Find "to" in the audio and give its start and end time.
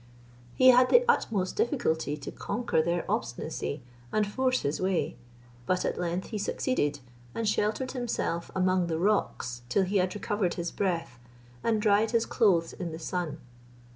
2.17-2.31